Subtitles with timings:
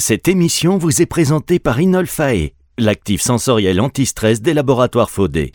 [0.00, 5.52] Cette émission vous est présentée par Inolfae, l'actif sensoriel anti-stress des laboratoires Faudé.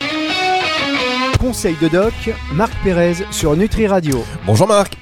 [1.40, 2.12] Conseil de doc,
[2.52, 4.22] Marc Pérez sur Nutri Radio.
[4.44, 4.98] Bonjour Marc.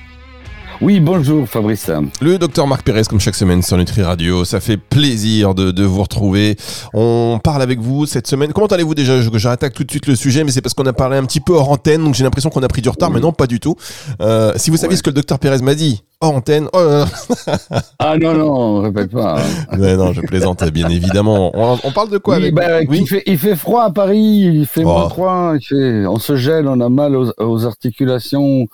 [0.82, 1.88] Oui, bonjour Fabrice.
[2.20, 5.84] Le docteur Marc Pérez, comme chaque semaine sur Nutri Radio, ça fait plaisir de, de
[5.84, 6.56] vous retrouver.
[6.92, 8.52] On parle avec vous cette semaine.
[8.52, 9.14] Comment allez-vous déjà?
[9.20, 11.52] J'attaque tout de suite le sujet, mais c'est parce qu'on a parlé un petit peu
[11.52, 13.76] hors antenne, donc j'ai l'impression qu'on a pris du retard, mais non, pas du tout.
[14.20, 17.06] Euh, si vous saviez ce que le docteur Pérez m'a dit hors antenne, oh là
[17.46, 17.58] là.
[18.00, 19.38] Ah non, non, répète pas.
[19.40, 19.76] hein.
[19.96, 21.52] Non, je plaisante, bien évidemment.
[21.54, 22.98] On, on parle de quoi Oui, avec bah, Oui.
[23.02, 24.88] il, fait, il fait froid à Paris, il fait Oh.
[24.88, 28.66] moins froid, il fait, on se gèle, on a mal aux, aux articulations,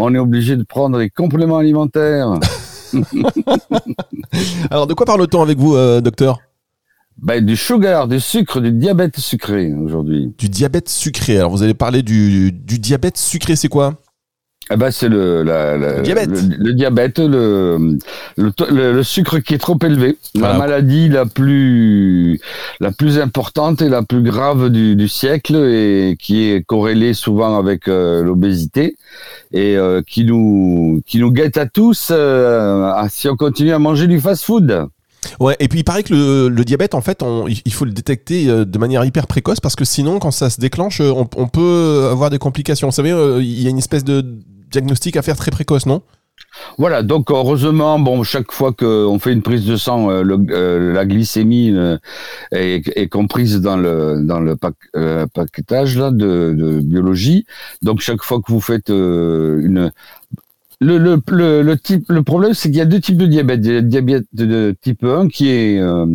[0.00, 2.34] on est obligé de prendre des compléments alimentaires.
[4.70, 6.38] Alors, de quoi parle-t-on avec vous, euh, docteur?
[7.20, 10.32] Ben, du sugar, du sucre, du diabète sucré aujourd'hui.
[10.38, 11.38] Du diabète sucré.
[11.38, 13.94] Alors, vous allez parler du, du diabète sucré, c'est quoi?
[14.70, 16.30] Eh ben, c'est le, la- la- Le diabète.
[16.30, 17.96] le, le diabète, le,
[18.36, 20.18] le, sucre qui est trop élevé.
[20.34, 20.52] Voilà.
[20.54, 22.40] La maladie la plus,
[22.80, 27.58] la plus importante et la plus grave du, du siècle et qui est corrélée souvent
[27.58, 28.96] avec euh, l'obésité
[29.52, 34.06] et euh, qui nous, qui nous guette à tous euh, si on continue à manger
[34.06, 34.86] du fast-food.
[35.40, 37.90] Ouais, et puis il paraît que le, le diabète, en fait, on- il faut le
[37.90, 42.08] détecter de manière hyper précoce parce que sinon, quand ça se déclenche, on, on peut
[42.12, 42.88] avoir des complications.
[42.88, 44.24] Vous savez, il y a une espèce de
[44.70, 46.02] diagnostic à faire très précoce, non?
[46.76, 51.04] Voilà, donc heureusement, bon, chaque fois qu'on fait une prise de sang, euh, euh, la
[51.04, 51.98] glycémie euh,
[52.52, 54.54] est, comprise dans le
[55.34, 57.46] paquetage de, biologie.
[57.82, 59.90] Donc chaque fois que vous faites une
[60.80, 63.60] le, le, le, le type, le problème, c'est qu'il y a deux types de diabète.
[63.64, 66.06] Il y a le diabète de, type 1 qui est, euh,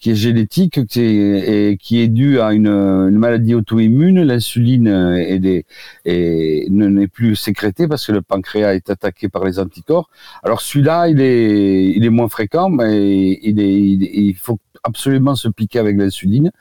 [0.00, 4.22] qui est génétique qui est, qui est dû à une, maladie auto-immune.
[4.22, 5.66] L'insuline euh, est des,
[6.06, 10.08] et ne n'est plus sécrété parce que le pancréas est attaqué par les anticorps.
[10.42, 13.80] Alors celui-là, il est, il est moins fréquent, mais il, est-
[14.14, 16.52] il faut absolument se piquer avec l'insuline.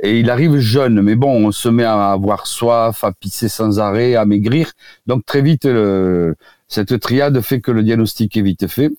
[0.00, 3.78] Et il arrive jeune, mais bon, on se met à avoir soif, à pisser sans
[3.78, 4.72] arrêt, à maigrir.
[5.06, 5.68] Donc très vite,
[6.68, 8.90] cette triade fait que le diagnostic est vite fait.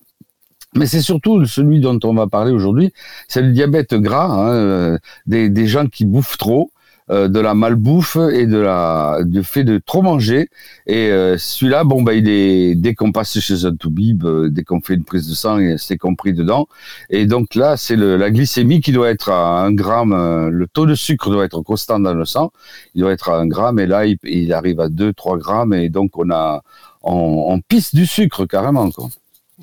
[0.75, 2.93] Mais c'est surtout celui dont on va parler aujourd'hui,
[3.27, 6.71] c'est le diabète gras, hein, euh, des, des gens qui bouffent trop,
[7.09, 10.49] euh, de la malbouffe et de la du fait de trop manger.
[10.85, 14.63] Et euh, celui-là, bon bah il est dès qu'on passe chez un toubib, euh, dès
[14.63, 16.67] qu'on fait une prise de sang, c'est compris dedans.
[17.09, 20.85] Et donc là, c'est la glycémie qui doit être à un gramme, euh, le taux
[20.85, 22.51] de sucre doit être constant dans le sang,
[22.95, 25.89] il doit être à un gramme, et là il, il arrive à 2-3 grammes, et
[25.89, 26.61] donc on a
[27.03, 29.09] on, on pisse du sucre carrément quoi.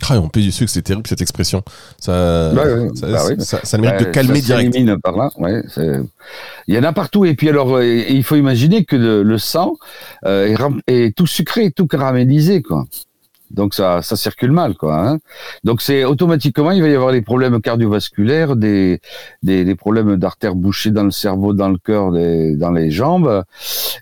[0.08, 1.62] Ah, On paye du sucre, c'est terrible cette expression.
[1.98, 3.34] Ça, Bah ça, bah oui.
[3.38, 5.00] ça- mérite de calmer ça direct.
[5.02, 5.62] par là, ouais,
[6.66, 7.24] il y en a partout.
[7.24, 9.74] Et puis alors, euh, il faut imaginer que le, le sang
[10.24, 10.54] euh,
[10.88, 12.86] est, est tout sucré, tout caramélisé, quoi.
[13.54, 14.94] Donc ça, ça circule mal, quoi.
[15.08, 15.18] hein.
[15.64, 19.00] Donc c'est automatiquement, il va y avoir des problèmes cardiovasculaires, des,
[19.42, 23.44] des, des problèmes d'artères bouchées dans le cerveau, dans le cœur, dans les jambes,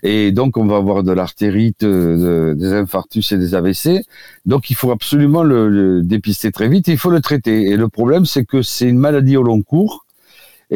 [0.03, 4.03] et donc on va avoir de l'artérite, euh, de- des infarctus et des AVC.
[4.45, 6.87] Donc il faut absolument le, le dépister très vite.
[6.89, 7.69] Et il faut le traiter.
[7.69, 10.02] Et le problème, c'est que c'est une maladie au long cours.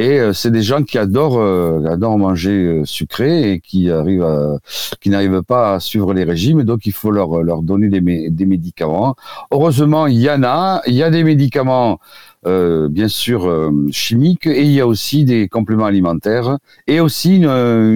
[0.03, 4.22] Et euh, c'est des gens qui adorent, euh, adorent manger euh, sucré et qui arrivent,
[4.24, 4.58] à-
[5.02, 6.62] qui n'arrivent pas à suivre les régimes.
[6.63, 9.16] Donc il faut leur leur donner des, des médicaments.
[9.52, 10.81] Heureusement, il y en a.
[10.86, 12.00] Il y a des médicaments,
[12.46, 13.41] euh, bien sûr
[13.91, 17.50] chimiques, et il y a aussi des compléments alimentaires et aussi une,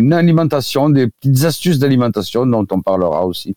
[0.03, 3.55] une alimentation, des petites astuces d'alimentation dont on parlera aussi.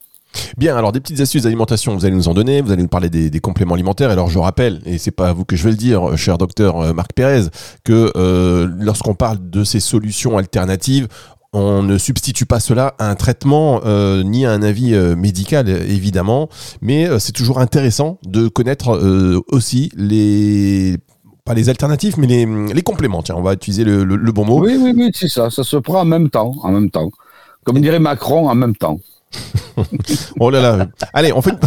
[0.56, 3.10] Bien, alors des petites astuces d'alimentation, vous allez nous en donner, vous allez nous parler
[3.10, 4.10] des, des compléments alimentaires.
[4.10, 6.80] Alors je rappelle, et c'est pas à vous que je vais le dire, cher docteur
[6.80, 7.44] euh, Marc Pérez,
[7.84, 11.08] que euh, lorsqu'on parle de ces solutions alternatives,
[11.52, 15.66] on ne substitue pas cela à un traitement euh, ni à un avis euh, médical
[15.68, 16.48] euh, évidemment,
[16.82, 20.98] mais euh, c'est toujours intéressant de connaître euh, aussi les
[21.44, 23.22] pas les alternatives, mais les, les compléments.
[23.22, 24.60] Tiens, on va utiliser le, le- le bon mot.
[24.64, 25.50] Oui, oui, oui, c'est ça.
[25.50, 27.10] Ça se prend en même temps, en même temps.
[27.64, 28.98] Comme dirait Macron, en même temps.
[30.40, 30.86] Oh là là.
[31.12, 31.58] Allez, on fait une...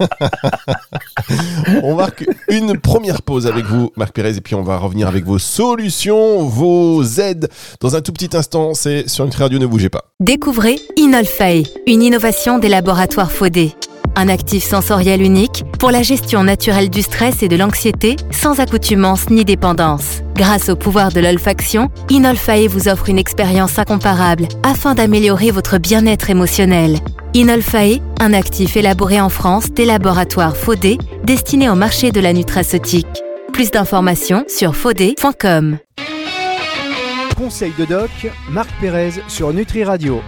[1.82, 5.24] on marque une première pause avec vous, Marc Pérez, et puis on va revenir avec
[5.24, 7.48] vos solutions, vos aides.
[7.80, 10.04] Dans un tout petit instant, c'est sur Nutri Radio, ne bougez pas.
[10.20, 13.74] Découvrez Inolfae, une innovation des laboratoires Faudé.
[14.16, 19.30] Un actif sensoriel unique pour la gestion naturelle du stress et de l'anxiété sans accoutumance
[19.30, 20.22] ni dépendance.
[20.34, 26.30] Grâce au pouvoir de l'olfaction, Inolfae vous offre une expérience incomparable afin d'améliorer votre bien-être
[26.30, 26.98] émotionnel.
[27.34, 33.06] Inolfae, un actif élaboré en France des laboratoires Faudé destiné au marché de la nutraceutique.
[33.52, 35.78] Plus d'informations sur faudé.com.
[37.36, 38.10] Conseil de doc,
[38.50, 40.20] Marc Pérez sur Nutri Radio.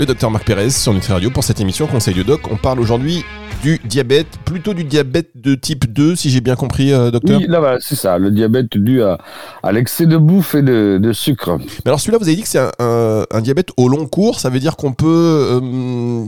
[0.00, 2.50] Le docteur Marc Pérez sur Nutri Radio pour cette émission Conseil de Doc.
[2.50, 3.22] On parle aujourd'hui
[3.62, 7.46] du diabète, plutôt du diabète de type 2, si j'ai bien compris, euh, docteur Oui,
[7.46, 9.18] là, c'est ça, le diabète dû à,
[9.70, 11.58] l'excès de bouffe et de, sucre.
[11.58, 14.58] Mais alors celui-là, vous avez dit que c'est un, diabète au long cours, ça veut
[14.58, 16.24] dire qu'on peut, euh,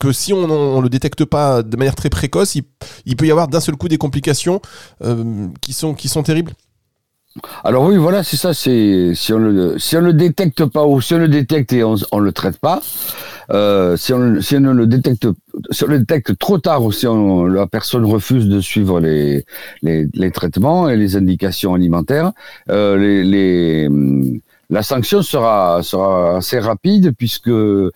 [0.00, 3.46] que si on ne le détecte pas de manière très précoce, il, peut y avoir
[3.46, 4.60] d'un seul coup des complications
[5.04, 6.54] euh, qui, sont, qui sont terribles?
[7.64, 8.54] Alors oui, voilà, c'est ça.
[8.54, 12.32] C'est si on le le détecte pas ou si on le détecte et on le
[12.32, 12.82] traite pas,
[13.50, 15.28] euh, si on si le détecte
[15.70, 15.84] si
[16.38, 17.06] trop tard ou si
[17.48, 22.32] la personne refuse de suivre les traitements et les indications alimentaires,
[22.70, 23.88] euh, les
[24.68, 27.90] la sanction sera sera assez rapide puisque euh,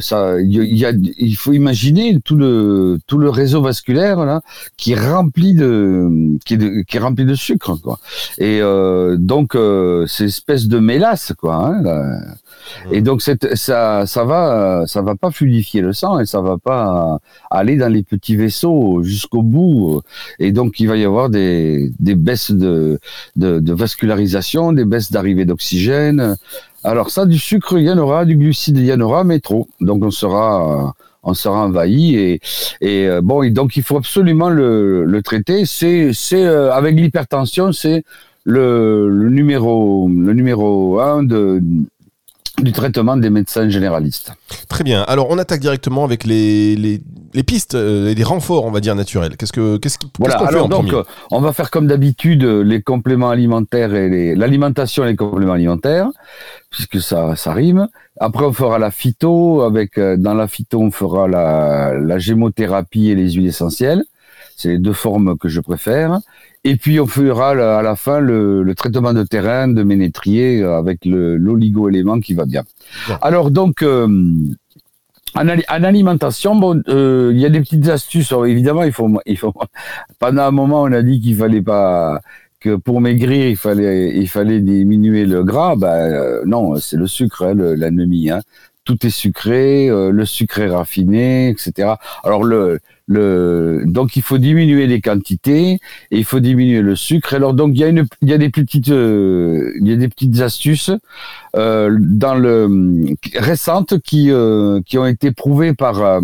[0.00, 4.40] ça il y, a il faut imaginer tout le tout le réseau vasculaire là
[4.76, 6.08] qui est rempli de
[6.44, 7.98] qui est, qui est rempli de sucre quoi.
[8.38, 12.20] Et euh, donc euh, c'est espèce de mélasse quoi hein,
[12.92, 13.34] et donc ça
[14.06, 17.18] ça va ça va pas fluidifier le sang et ça va pas
[17.50, 20.02] aller dans les petits vaisseaux jusqu'au bout.
[20.38, 23.00] Et donc il va y avoir des des baisses de
[23.34, 25.95] de, de vascularisation des baisses d'arrivée d'oxygène
[26.84, 29.40] alors ça, du sucre, il y en aura, du glucide, il y en aura, mais
[29.40, 29.68] trop.
[29.80, 30.94] Donc on sera,
[31.26, 32.40] on sera envahi et,
[32.80, 35.66] et euh, bon, donc il faut absolument le, traiter.
[35.66, 38.04] C'est, c'est euh, avec l'hypertension, c'est
[38.44, 41.60] le, numéro, le numéro un de
[42.62, 44.32] du traitement des médecins généralistes.
[44.68, 45.02] Très bien.
[45.02, 48.94] Alors, on attaque directement avec les, les, pistes euh, et les renforts, on va dire,
[48.94, 49.36] naturels.
[49.36, 50.94] Qu'est-ce que qu'est-ce qu'on voilà, fait en donc,
[51.30, 56.08] on va faire comme d'habitude les compléments alimentaires et l'alimentation et les compléments alimentaires,
[56.70, 57.88] puisque ça, ça rime.
[58.18, 59.62] Après, on fera la phyto.
[59.62, 64.04] Avec euh, dans la phyto, on fera la, la gémothérapie et les huiles essentielles.
[64.56, 66.18] C'est les deux formes que je préfère.
[66.64, 72.18] Et puis on fera à la fin le, traitement de terrain de Ménétrier avec l'oligo-élément
[72.18, 72.64] qui va bien.
[73.22, 74.08] Alors donc euh,
[75.36, 75.48] en,
[75.84, 78.32] alimentation, bon, euh, il y a des petites astuces.
[78.46, 79.52] évidemment, il faut, il faut.
[80.18, 82.20] Pendant un moment, on a dit qu'il fallait pas
[82.58, 85.76] que pour maigrir, il fallait, il fallait diminuer le gras.
[85.76, 88.30] Ben euh, non, c'est le sucre, hein, l'anémie.
[88.30, 88.40] Hein.
[88.86, 91.94] Tout est sucré, le sucre est raffiné, etc.
[92.24, 92.78] Alors le
[93.08, 95.74] le donc il faut diminuer les quantités
[96.10, 97.34] et il faut diminuer le sucre.
[97.34, 100.08] Alors donc il y a une il y a des petites euh, y a des
[100.08, 100.90] petites astuces
[101.56, 106.20] euh, dans le récentes qui euh, qui ont été prouvées par euh,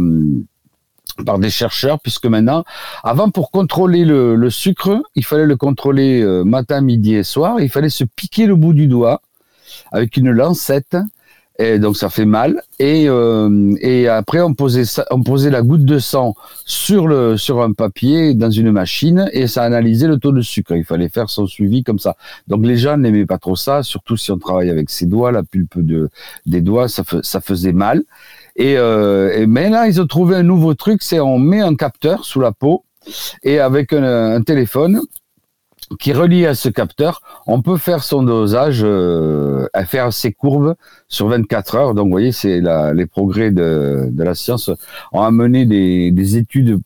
[1.26, 2.64] par des chercheurs, puisque maintenant,
[3.04, 7.60] avant pour contrôler le, le sucre, il fallait le contrôler matin, midi et soir.
[7.60, 9.20] Il fallait se piquer le bout du doigt
[9.92, 10.96] avec une lancette
[11.58, 12.62] et donc ça fait mal.
[12.78, 16.34] Et, euh, et après on posait, on posait la goutte de sang
[16.64, 20.74] sur le sur un papier dans une machine et ça analysait le taux de sucre.
[20.74, 22.16] Il fallait faire son suivi comme ça.
[22.48, 25.42] Donc les gens n'aimaient pas trop ça, surtout si on travaille avec ses doigts, la
[25.42, 26.08] pulpe de
[26.46, 28.02] des doigts, ça, ça faisait mal.
[28.56, 31.74] Et, euh, et mais là ils ont trouvé un nouveau truc, c'est on met un
[31.74, 32.84] capteur sous la peau
[33.42, 35.00] et avec un téléphone
[35.98, 40.74] qui relie à ce capteur, on peut faire son dosage, euh, faire ses courbes
[41.08, 41.94] sur 24 heures.
[41.94, 42.60] Donc, vous voyez, c'est
[42.94, 44.70] les progrès de, de, la science
[45.12, 46.78] ont amené des, des, études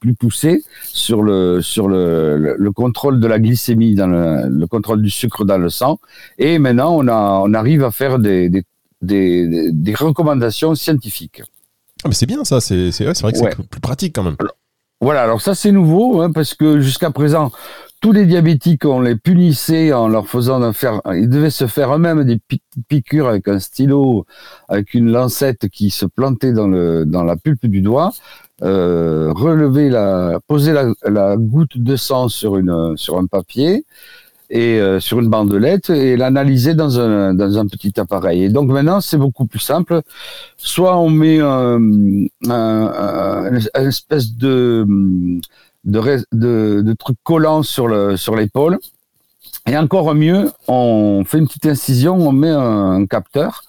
[0.00, 5.02] plus poussées sur le sur le, le, contrôle de la glycémie, dans le, le, contrôle
[5.02, 5.98] du sucre dans le sang.
[6.38, 8.64] Et maintenant, on a on arrive à faire des des,
[9.02, 11.42] des, des recommandations scientifiques.
[12.04, 12.60] Ah, mais c'est bien ça.
[12.60, 14.36] C'est vrai que c'est plus pratique quand même.
[15.00, 17.52] Voilà, alors ça c'est nouveau hein, parce que jusqu'à présent,
[18.00, 22.24] tous les diabétiques, on les punissait en leur faisant faire, ils devaient se faire eux-mêmes
[22.24, 22.40] des
[22.88, 24.26] piqûres avec un stylo,
[24.68, 28.12] avec une lancette qui se plantait dans le dans la pulpe du doigt,
[28.62, 33.84] euh, relever la, poser la, la, goutte de sang sur une sur un papier
[34.50, 38.44] et euh, sur une bandelette et l'analyser dans un dans un petit appareil.
[38.44, 40.02] Et donc maintenant c'est beaucoup plus simple.
[40.56, 42.28] Soit on met un,
[43.74, 44.86] espèce de
[45.84, 48.78] de, trucs collants sur le sur l'épaule.
[49.68, 53.62] Et encore mieux, on fait une petite incision, on met un capteur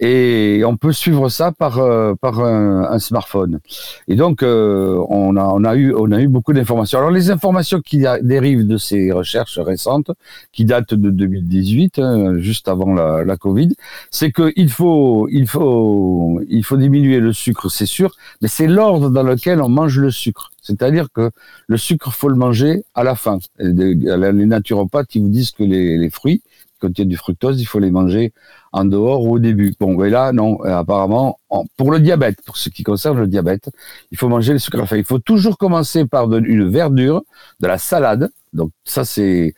[0.00, 3.60] et on peut suivre ça par euh, par un, smartphone.
[4.06, 6.98] Et donc euh, on a on a eu on a eu beaucoup d'informations.
[6.98, 10.10] Alors les informations qui dérivent de ces recherches récentes,
[10.52, 13.74] qui datent de 2018, hein, juste avant la, Covid,
[14.10, 18.66] c'est que il faut il faut il faut diminuer le sucre, c'est sûr, mais c'est
[18.66, 20.50] l'ordre dans lequel on mange le sucre.
[20.62, 21.30] C'est-à-dire que
[21.66, 23.38] le sucre faut le manger à la fin.
[23.58, 26.42] Les naturopathes qui vous disent que les, les fruits
[26.80, 28.32] contiennent du fructose, il faut les manger
[28.72, 29.74] en dehors ou au début.
[29.78, 31.38] Bon, mais là, non, euh, apparemment,
[31.76, 33.70] pour le diabète, pour ce qui concerne le diabète,
[34.10, 37.22] il faut manger le sucre à la Il faut toujours commencer par une verdure,
[37.60, 38.30] de la salade.
[38.52, 39.54] Donc ça, c'est...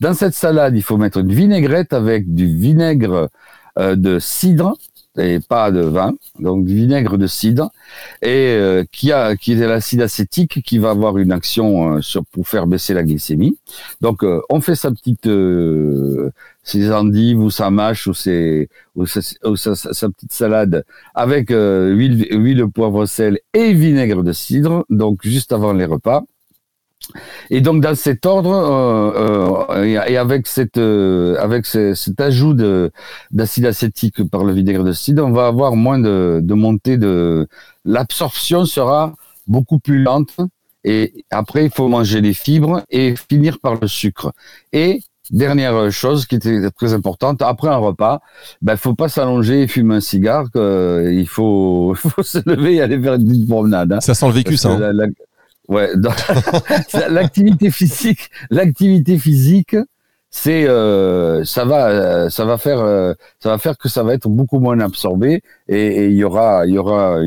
[0.00, 3.30] Dans cette salade, il faut mettre une vinaigrette avec du vinaigre
[3.78, 4.76] euh, de cidre
[5.18, 7.70] et pas de vin, donc vinaigre de cidre,
[8.22, 12.24] et euh, qui a qui est l'acide acétique qui va avoir une action euh, sur
[12.26, 13.56] pour faire baisser la glycémie.
[14.00, 15.28] Donc euh, on fait sa petite
[16.62, 22.66] ses endives ou sa mâche ou, ses, ou, sa, sa, petite salade avec huile huile
[22.68, 26.24] poivre sel et vinaigre de cidre, donc juste avant les repas.
[27.50, 32.54] Et donc dans cet ordre euh, euh, et avec cette euh, avec cet ajout
[33.30, 37.46] d'acide acétique par le vinaigre de cidre, on va avoir moins de, de montée de
[37.84, 39.14] l'absorption sera
[39.46, 40.36] beaucoup plus lente
[40.84, 44.32] et après il faut manger les fibres et finir par le sucre.
[44.72, 48.20] Et dernière chose qui était très importante, après un repas,
[48.60, 53.00] ben faut pas s'allonger et fumer un cigare, il faut, faut se lever et aller
[53.00, 53.92] faire une petite promenade.
[53.92, 54.00] Hein.
[54.00, 54.72] Ça sent le vécu, ça.
[54.72, 54.92] Hein.
[55.68, 55.90] Ouais,
[57.08, 59.76] l'activité physique, l'activité physique,
[60.30, 64.14] c'est euh, ça va euh, ça va faire euh, ça va faire que ça va
[64.14, 67.18] être beaucoup moins absorbé et il y aura il y aura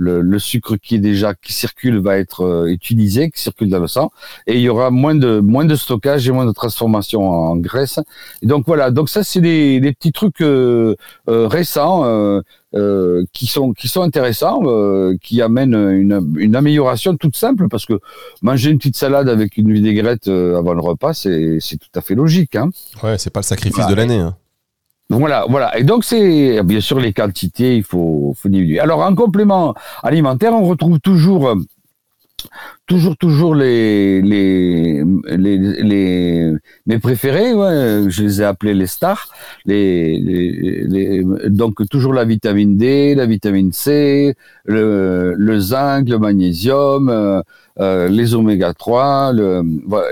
[0.00, 3.86] le, le, sucre qui est déjà qui circule va être utilisé qui circule dans le
[3.86, 4.10] sang
[4.46, 7.98] et il y aura moins de moins de stockage et moins de transformation en, graisse
[8.42, 10.42] et donc voilà donc ça c'est des, des petits trucs
[11.26, 12.42] récents
[12.76, 17.84] euh, qui sont qui sont intéressants, euh, qui amènent une, une, amélioration toute simple parce
[17.84, 17.98] que
[18.42, 22.00] manger une petite salade avec une vinaigrette euh, avant le repas, c'est c'est tout à
[22.00, 22.54] fait logique.
[22.54, 22.70] Hein.
[23.02, 24.20] Ouais, c'est pas le sacrifice de l'année.
[24.20, 24.36] Hein.
[25.10, 25.76] Voilà, voilà.
[25.76, 28.78] Et donc c'est bien sûr les quantités, il faut, faut diminuer.
[28.78, 29.74] Alors en complément
[30.04, 31.52] alimentaire, on retrouve toujours
[32.86, 35.04] toujours toujours les les
[35.36, 36.52] les,
[36.86, 39.28] mes préférés ouais, je les ai appelés les stars
[39.66, 47.42] les, donc toujours la vitamine D la vitamine C le, le zinc le magnésium euh,
[47.78, 49.62] euh les oméga 3 le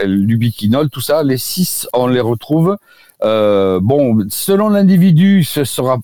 [0.07, 2.77] l'ubiquinol tout ça les six on les retrouve.
[3.25, 5.99] Euh, bon selon l'individu ce sera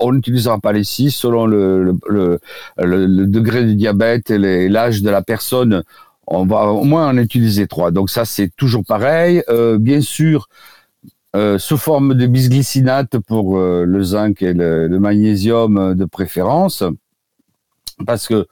[0.00, 2.40] on n'utilisera pas les six selon le, le,
[2.78, 5.82] le, degré de diabète et l'âge de la personne.
[6.26, 7.90] On va au moins en utiliser trois.
[7.90, 9.42] Donc ça, c'est toujours pareil.
[9.48, 10.48] Euh, bien sûr,
[11.36, 16.82] euh, sous forme de bisglycinate pour euh, le zinc et le, magnésium de préférence,
[18.06, 18.46] parce que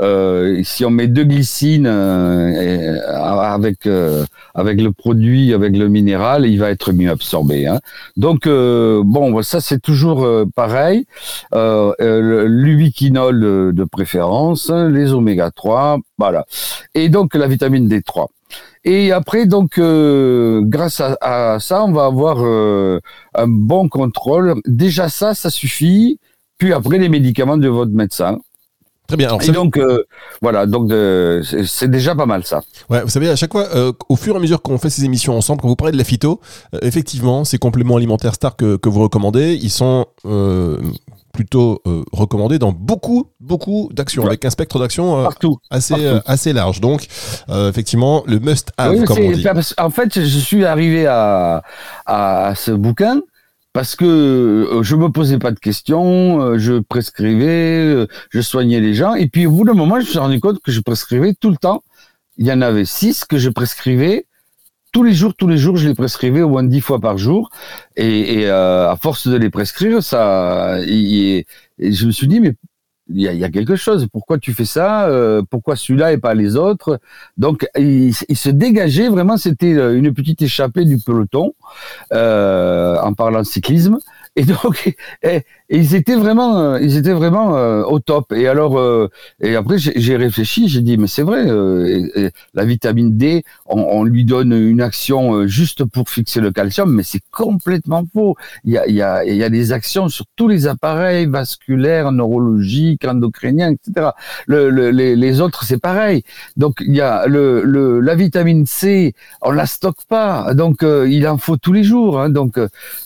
[0.00, 6.46] euh, si on met deux glycines euh, avec euh, avec le produit, avec le minéral,
[6.46, 7.66] il va être mieux absorbé.
[7.66, 7.80] Hein.
[8.16, 11.04] Donc bon, ça c'est toujours pareil.
[11.52, 16.46] L'ubiquinol de, de, préférence, les oméga 3, voilà.
[16.94, 18.28] Et donc la vitamine D3.
[18.84, 24.54] Et après, donc, grâce à, à, ça, on va avoir un bon contrôle.
[24.66, 26.18] Déjà ça, ça suffit.
[26.58, 28.38] Puis après, les médicaments de votre médecin.
[29.10, 29.36] Très bien.
[29.38, 30.04] et donc euh,
[30.40, 30.92] voilà, donc
[31.66, 32.62] c'est déjà pas mal ça.
[32.88, 35.04] Ouais, vous savez, à chaque fois, euh, au fur et à mesure qu'on fait ces
[35.04, 36.40] émissions ensemble, quand vous parlez de la phyto,
[36.74, 40.06] euh, effectivement, ces compléments alimentaires stars que, que vous recommandez, ils sont
[41.32, 41.80] plutôt
[42.12, 45.28] recommandés dans beaucoup, beaucoup d'actions, avec un spectre d'actions
[45.70, 45.94] assez,
[46.26, 46.80] assez large.
[46.80, 47.06] Donc,
[47.48, 49.44] effectivement, le must-have, comme on dit.
[49.78, 51.62] En fait, je suis arrivé à,
[52.06, 53.20] à ce bouquin
[53.72, 58.80] parce que euh, je me posais pas de questions, euh, je prescrivais, euh, je soignais
[58.80, 60.80] les gens, et puis au bout d'un moment, je me suis rendu compte que je
[60.80, 61.82] prescrivais tout le temps.
[62.36, 64.26] Il y en avait six que je prescrivais.
[64.92, 67.50] Tous les jours, tous les jours, je les prescrivais au moins dix fois par jour,
[67.96, 72.54] et, à force de les prescrire, ça, je me suis dit mais
[73.12, 74.06] il y, a, quelque chose.
[74.12, 77.00] Pourquoi tu fais ça euh, Pourquoi celui-là et pas les autres?
[77.36, 79.36] Donc, il, se dégageait vraiment.
[79.36, 81.54] C'était euh, une petite échappée du peloton
[82.12, 83.98] euh, en parlant de cyclisme.
[84.36, 84.96] Et donc,
[85.70, 88.32] ils étaient vraiment, euh, ils étaient vraiment euh, au top.
[88.32, 89.08] Et alors, euh,
[89.40, 91.46] et après, j'ai réfléchi, j'ai dit, mais c'est vrai,
[92.54, 97.04] la vitamine D, on, on, lui donne une action juste pour fixer le calcium, mais
[97.04, 98.34] c'est complètement faux.
[98.64, 101.26] Il y a, il y, a, il y a des actions sur tous les appareils
[101.26, 104.08] vasculaires, neurologiques, endocriniens, etc.
[104.46, 106.24] Le, le, les, les, autres, c'est pareil.
[106.56, 111.28] Donc, il y a le, le, la vitamine C, on la stocke pas, donc il
[111.28, 112.20] en faut tous les jours.
[112.20, 112.58] Hein, donc,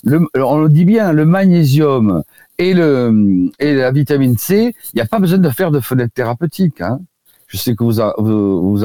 [0.03, 2.23] le, on le dit bien, le magnésium
[2.59, 6.13] et, le, et la vitamine C, il n'y a pas besoin de faire de fenêtre
[6.15, 6.81] thérapeutique.
[6.81, 7.01] Hein.
[7.55, 8.77] Je sais que vous, vous,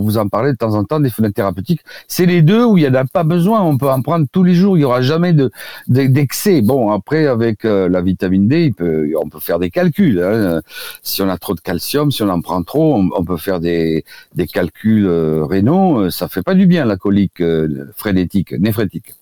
[0.00, 1.82] vous, en parlez de temps en temps des fenêtres thérapeutiques.
[2.08, 3.60] C'est les deux où il n'y en a pas besoin.
[3.60, 4.78] On peut en prendre tous les jours.
[4.78, 5.50] Il n'y aura jamais de,
[5.88, 6.62] d'excès.
[6.62, 10.22] Bon, après, avec euh, la vitamine D, il peut, on peut faire des calculs.
[10.22, 10.62] Hein.
[11.02, 14.06] Si on a trop de calcium, si on en prend trop, on, peut faire des,
[14.34, 16.08] des calculs euh, rénaux.
[16.08, 19.12] Ça fait pas du bien, la colique euh, frénétique, néphrétique.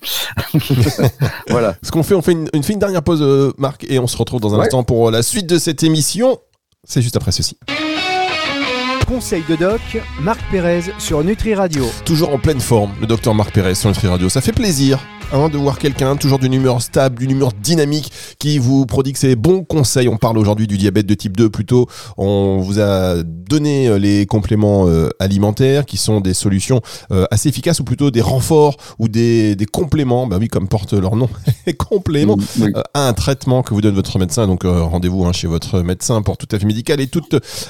[1.49, 1.75] voilà.
[1.83, 4.55] Ce qu'on fait, on fait une, une, dernière pause, Marc, et on se retrouve dans
[4.55, 6.39] un instant pour la suite de cette émission.
[6.85, 7.57] C'est juste après ceci
[9.13, 9.83] Conseil de doc,
[10.23, 11.85] Marc Pérez sur Nutri Radio.
[12.07, 14.31] Toujours en pleine forme, le docteur Marc Pérez sur Nutri Radio.
[14.31, 15.01] Ça fait plaisir
[15.35, 19.37] hein, de voir quelqu'un toujours d'une humeur stable, d'une humeur dynamique qui vous prodigue ses
[19.37, 20.09] bons conseils.
[20.09, 21.89] On parle aujourd'hui du diabète de type 2 plutôt.
[22.17, 27.51] On vous a donné euh, les compléments euh, alimentaires qui sont des solutions euh, assez
[27.51, 31.29] efficaces ou plutôt des renforts ou des, des compléments, bah oui, comme porte leur nom,
[31.79, 32.73] compléments Oui.
[32.75, 34.47] euh, à un traitement que vous donne votre médecin.
[34.47, 37.23] Donc euh, rendez-vous hein, chez votre médecin pour tout avis médical et tout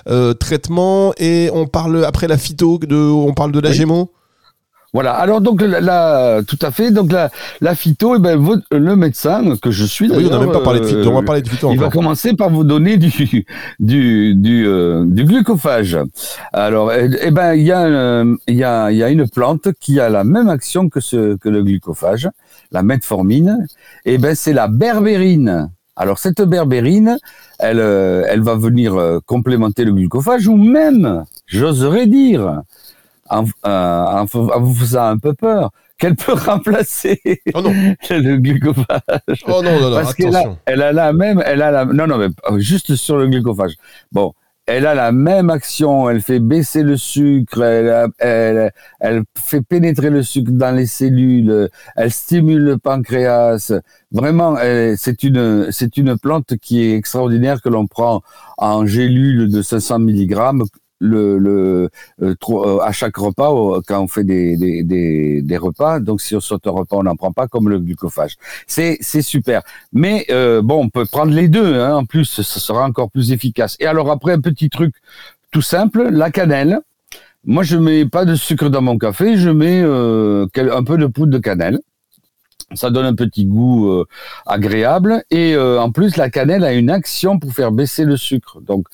[0.08, 1.12] euh, traitement.
[1.18, 3.74] Et on parle après la phyto, de, on parle de la Oui.
[3.76, 4.10] gémo.
[4.94, 5.12] Voilà.
[5.14, 6.90] Alors donc la, la- tout à fait.
[6.90, 7.30] Donc la,
[7.62, 10.10] la phyto, eh ben votre- le médecin que je suis.
[10.12, 11.08] Ah oui, on n'a même pas parlé de phyto.
[11.08, 13.10] On va euh, parler de phyto Il va commencer par vous donner du
[13.80, 15.96] du du, euh, du glucophage.
[16.52, 19.26] Alors, eh, eh ben, il y a euh, il y a il y a une
[19.26, 22.28] plante qui a la même action que ce que le glucophage,
[22.70, 23.66] la metformine.
[24.04, 25.70] Et ben, c'est la berbérine.
[25.96, 27.18] Alors cette berbérine,
[27.58, 32.62] elle euh, elle va venir euh, complémenter le glucophage ou même, j'oserais dire,
[33.28, 37.20] en, euh, en vous faisant un peu peur, qu'elle peut remplacer
[37.54, 37.72] Oh non,
[38.11, 39.44] le glucophage.
[39.46, 42.06] oh non, non, non, Parce qu'elle a, elle a la même, elle a la, non,
[42.06, 43.75] non, mais euh, juste sur le glucophage.
[44.11, 44.32] Bon,
[44.66, 48.73] elle a la même action, elle fait baisser le sucre, elle,
[49.37, 53.73] fait pénétrer le sucre dans les cellules, elle stimule le pancréas.
[54.12, 54.57] Vraiment,
[54.97, 58.23] c'est une, c'est une plante qui est extraordinaire que l'on prend
[58.57, 60.62] en gélule de 500 mg
[61.02, 61.90] le, le
[62.23, 63.50] euh, euh, à chaque repas
[63.87, 66.00] quand on fait des, des, des, des repas.
[66.00, 68.37] Donc si on saute un repas, on n'en prend pas comme le glucophage.
[68.66, 69.62] C'est c'est super.
[69.92, 71.75] Mais euh, bon, on peut prendre les deux.
[71.75, 73.76] Hein, en plus, ça sera encore plus efficace.
[73.80, 74.94] Et alors après, un petit truc
[75.50, 76.80] tout simple, la cannelle.
[77.44, 79.37] Moi, je mets pas de sucre dans mon café.
[79.37, 81.80] Je mets euh, un peu de poudre de cannelle.
[82.75, 84.06] Ça donne un petit goût euh,
[84.47, 85.25] agréable.
[85.30, 88.61] Et euh, en plus, la cannelle a une action pour faire baisser le sucre.
[88.61, 88.87] Donc,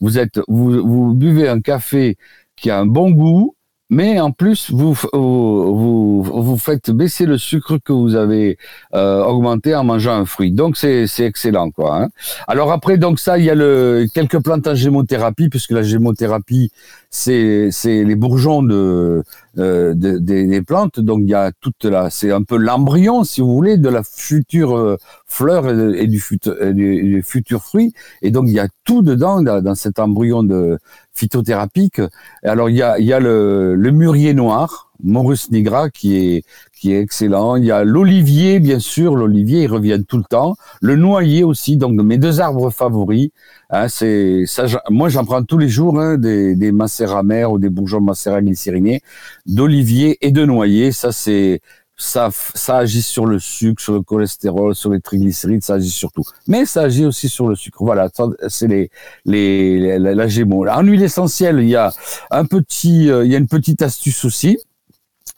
[0.00, 2.16] vous êtes, vous, vous buvez un café
[2.56, 3.54] qui a un bon goût,
[3.90, 8.56] mais en plus vous vous, vous faites baisser le sucre que vous avez
[8.94, 10.52] euh, augmenté en mangeant un fruit.
[10.52, 12.02] Donc c'est c'est excellent quoi.
[12.02, 12.08] Hein.
[12.48, 16.70] Alors après donc ça il y a le quelques plantes en gémothérapie puisque la gémothérapie
[17.10, 19.22] c'est c'est les bourgeons de,
[19.58, 23.24] euh, de- des, des plantes donc il y a toute la c'est un peu l'embryon
[23.24, 24.96] si vous voulez de la future euh,
[25.26, 29.62] fleur et, du futur du, futur fruit et donc il y a tout dedans dans,
[29.62, 30.78] dans cet embryon de
[31.14, 32.00] phytothérapique.
[32.42, 36.42] Alors il y a il y a le, le mûrier noir, Morus nigra qui est
[36.72, 37.56] qui est excellent.
[37.56, 40.56] Il y a l'olivier bien sûr, l'olivier il revient tout le temps.
[40.82, 43.30] Le noyer aussi, donc mes deux arbres favoris.
[43.70, 44.66] Hein, c'est ça.
[44.90, 49.00] Moi j'en prends tous les jours hein, des des mères ou des bourgeons glycérinés,
[49.46, 50.92] d'olivier et de noyer.
[50.92, 51.60] Ça c'est
[51.96, 56.10] ça, ça agit sur le sucre, sur le cholestérol, sur les triglycérides, ça agit sur
[56.10, 56.24] tout.
[56.48, 57.78] Mais ça agit aussi sur le sucre.
[57.84, 58.10] Voilà,
[58.48, 58.90] c'est les,
[59.24, 60.66] les, les- la, la Gémeaux.
[60.66, 61.92] En huile essentielle, il y a
[62.32, 64.58] un petit, euh, il y a une petite astuce aussi.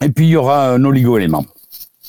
[0.03, 1.45] Et puis il y aura un oligo-élément.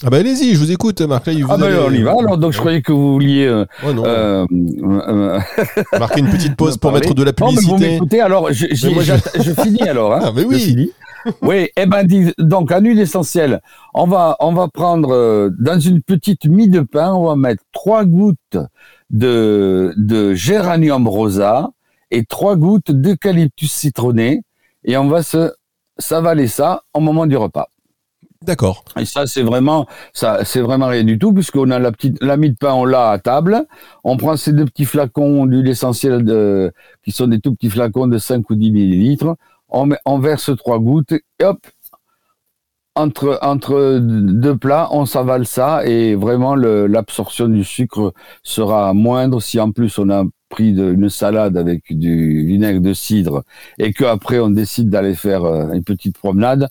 [0.04, 1.26] Ah bah allez-y, je vous écoute, Marc.
[1.26, 2.12] Là, vous Ah ben allez- on y va.
[2.18, 4.46] Alors donc je croyais que vous vouliez euh, Oh non, euh,
[4.82, 5.40] euh,
[5.98, 7.90] marquer une petite pause pour mettre de la Non, mais vous publicité.
[7.94, 8.20] m'écoutez.
[8.20, 9.02] Alors je, moi,
[9.64, 10.14] finis alors.
[10.14, 10.20] Hein.
[10.22, 10.92] Ah, mais oui.
[11.42, 12.06] Oui, eh ben
[12.38, 13.60] donc en huile essentielle,
[13.92, 17.64] on va on va prendre euh, dans une petite mie de pain, on va mettre
[17.72, 18.56] trois gouttes
[19.10, 21.70] de de géranium rosa
[22.12, 24.42] et trois gouttes d'eucalyptus citronné
[24.84, 25.52] et on va se
[25.98, 27.66] s'avaler ça au moment du repas.
[28.42, 28.84] D'accord.
[28.98, 32.84] Et ça, c'est vraiment, rien du tout, puisqu'on a la petite, la de pain, on
[32.84, 33.66] l'a à table.
[34.04, 36.24] On prend ces deux petits flacons d'huile essentielle
[37.02, 39.34] qui sont des tout petits flacons de 5 ou 10 millilitres.
[39.70, 41.58] On, verse trois gouttes et hop,
[42.94, 49.60] entre, entre deux plats, on s'avale ça et vraiment l'absorption du sucre sera moindre si
[49.60, 53.44] en plus on a pris une salade avec du vinaigre de cidre
[53.78, 56.68] et qu'après on décide d'aller faire euh, une petite promenade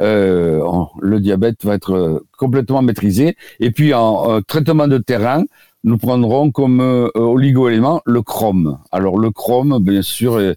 [0.00, 0.60] euh,
[1.00, 3.36] le diabète va être euh, complètement maîtrisé.
[3.60, 5.44] Et puis en traitement de terrain,
[5.84, 8.78] nous prendrons comme euh, oligo-élément le chrome.
[8.92, 10.54] Alors le chrome, bien sûr, il,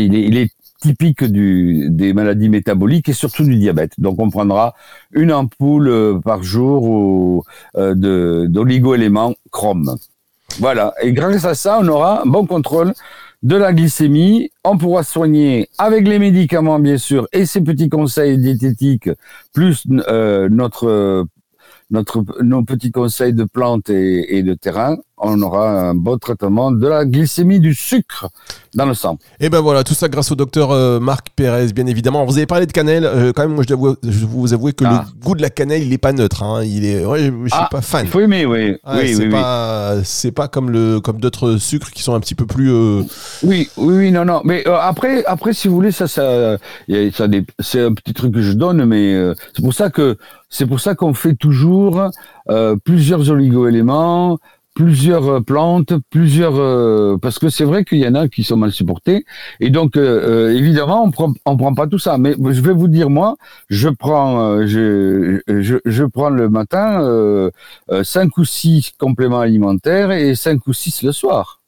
[0.00, 0.50] est,
[0.82, 3.92] typique des maladies métaboliques et surtout du diabète.
[3.98, 4.74] Donc on prendra
[5.12, 9.96] une ampoule par jour d'oligo-éléments chrome.
[10.58, 10.94] Voilà.
[11.02, 12.92] Et grâce à ça, on aura un bon contrôle
[13.42, 14.50] de la glycémie.
[14.64, 19.10] On pourra soigner avec les médicaments, bien sûr, et ces petits conseils diététiques,
[19.52, 21.26] plus euh, notre,
[21.90, 24.96] notre, nos petits conseils de plantes et, et de terrain.
[25.18, 28.28] On aura un bon traitement de la glycémie du sucre
[28.74, 29.18] dans le sang.
[29.40, 32.24] Et ben voilà, tout ça grâce au docteur euh, Marc Pérez, bien évidemment.
[32.26, 35.06] Vous avez parlé de cannelle, euh, quand même, moi je dois vous, avouer que Ah.
[35.06, 36.42] le goût de la cannelle, il est pas neutre.
[36.42, 36.62] Hein.
[36.64, 38.04] Il est, ouais, je je suis Ah, pas fan.
[38.04, 38.76] Il faut aimer, oui.
[38.86, 39.94] Oui, c'est oui, pas,
[40.34, 42.70] pas comme le, comme d'autres sucres qui sont un petit peu plus.
[42.70, 43.02] euh,
[43.42, 44.42] Oui, oui, oui, non, non.
[44.44, 48.84] Mais après, après, si vous voulez, ça, ça, c'est un petit truc que je donne,
[48.84, 49.16] mais
[49.54, 50.16] c'est pour ça que
[50.50, 52.02] c'est pour ça qu'on fait toujours
[52.84, 54.38] plusieurs oligo-éléments,
[54.76, 58.58] plusieurs euh, plantes, plusieurs euh, parce que c'est vrai qu'il y en a qui sont
[58.58, 59.24] mal supportés
[59.58, 62.18] et donc euh, évidemment on prend on prend pas tout ça.
[62.18, 63.36] Mais je vais vous dire moi,
[63.68, 67.50] je prends je, je je prends le matin
[68.02, 71.60] cinq ou six compléments alimentaires et cinq ou six le soir.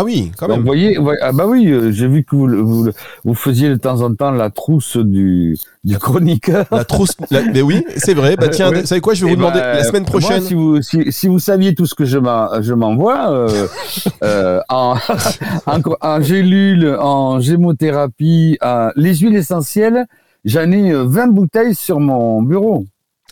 [0.00, 0.60] Ah oui, quand Donc, même.
[0.60, 2.88] vous voyez, ah bah oui, euh, j'ai vu que vous,
[3.24, 6.66] vous, faisiez de temps en temps la trousse du, du chroniqueur.
[6.70, 7.16] La trousse.
[7.32, 8.36] la- mais oui, c'est vrai.
[8.36, 8.82] Bah tiens, Ouais.
[8.82, 10.40] vous savez quoi Je vais Eh vous demander ben, la semaine moi, prochaine.
[10.42, 13.66] si, vous, si, si vous saviez tout ce que je m'en- je m'envoie euh,
[14.22, 14.94] euh, en,
[15.66, 20.06] en, en gélule, en gémothérapie, en- les huiles essentielles,
[20.44, 22.84] j'en ai euh, 20 bouteilles sur mon bureau.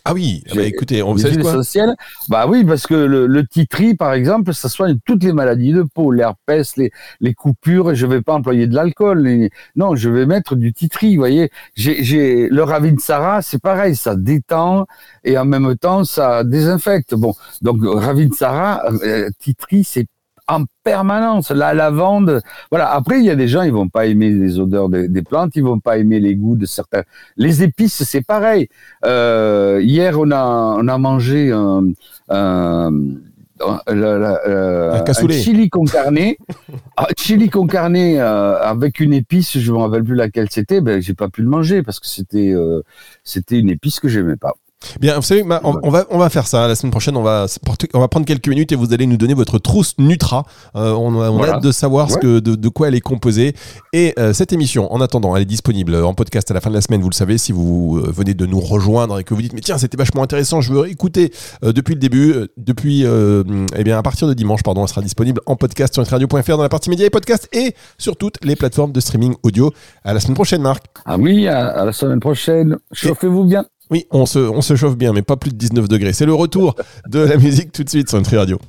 [0.09, 0.43] Ah oui.
[0.49, 1.95] ah bah, écoutez, on vous quoi essentielles,
[2.29, 5.83] bah oui, parce que le, le titri, par exemple, ça soigne toutes les maladies de
[5.83, 7.93] peau, l'herpès, les, les coupures.
[7.95, 9.23] Je vais pas employer de l'alcool.
[9.23, 11.15] les- Non, je vais mettre du titri.
[11.15, 14.87] Vous voyez, j'ai, j'ai le Ravinsara, c'est pareil, ça détend
[15.23, 17.13] et en même temps ça désinfecte.
[17.13, 20.07] Bon, donc Ravinsara, euh, titri, c'est
[20.47, 21.51] en permanence.
[21.51, 22.91] La lavande, voilà.
[22.91, 25.55] Après, il y a des gens, ils vont pas aimer les odeurs des, des plantes,
[25.55, 27.03] ils vont pas aimer les goûts de certains.
[27.35, 28.69] Les épices, c'est pareil.
[29.05, 30.43] Euh, hier, on a,
[30.79, 31.83] on a mangé un,
[32.29, 32.91] un,
[33.59, 35.33] un- la- la- Un cassoulet.
[35.39, 36.33] chili con carne,
[36.97, 40.79] Ah, chili con carne euh, avec une épice, je me rappelle plus laquelle c'était.
[40.81, 42.81] Ben, j'ai pas pu le manger parce que c'était, euh,
[43.23, 44.53] c'était une épice que j'aimais pas.
[44.99, 47.17] Bien, vous savez, on, on va, on va faire ça la semaine prochaine.
[47.17, 47.47] On va,
[47.93, 50.45] on va prendre quelques minutes et vous allez nous donner votre trousse Nutra.
[50.75, 53.01] Euh, on a, on a hâte de savoir ce que, de, de quoi elle est
[53.01, 53.55] composée.
[53.91, 56.75] Et euh, cette émission, en attendant, elle est disponible en podcast à la fin de
[56.75, 57.01] la semaine.
[57.01, 59.61] Vous le savez, si vous euh, venez de nous rejoindre et que vous dites, mais
[59.61, 63.43] tiens, c'était vachement intéressant, je veux écouter euh, depuis le début, euh, depuis, euh,
[63.75, 66.63] eh bien, à partir de dimanche, pardon, elle sera disponible en podcast sur radio.fr dans
[66.63, 69.73] la partie médias et podcasts et sur toutes les plateformes de streaming audio.
[70.03, 70.85] À la semaine prochaine, Marc.
[71.05, 72.77] Ah oui, à, à la semaine prochaine.
[72.93, 73.65] Chauffez-vous bien.
[73.89, 76.13] Oui, on se, chauffe bien, mais pas plus de 19 degrés.
[76.13, 76.75] C'est le retour
[77.07, 78.59] de la musique tout de suite sur Nutri Radio.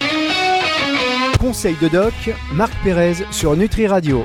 [1.40, 2.14] Conseil de doc,
[2.54, 4.16] Marc Pérez sur Nutri Radio.